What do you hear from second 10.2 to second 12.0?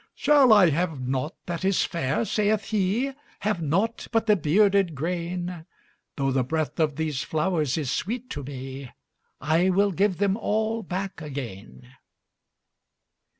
all back again.''